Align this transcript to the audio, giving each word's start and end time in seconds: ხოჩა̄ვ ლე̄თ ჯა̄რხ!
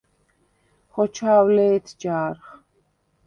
ხოჩა̄ვ 0.91 1.47
ლე̄თ 1.55 1.85
ჯა̄რხ! 1.99 2.43